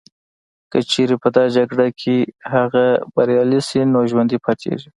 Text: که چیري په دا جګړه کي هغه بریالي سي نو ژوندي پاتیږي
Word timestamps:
که 0.71 0.79
چیري 0.91 1.15
په 1.23 1.29
دا 1.35 1.43
جګړه 1.57 1.87
کي 2.01 2.15
هغه 2.53 2.85
بریالي 3.13 3.61
سي 3.69 3.79
نو 3.93 3.99
ژوندي 4.11 4.37
پاتیږي 4.45 4.89